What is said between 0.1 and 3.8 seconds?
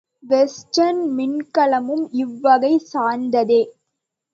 Western மின்கலமும் இவ்வகை சார்ந்ததே.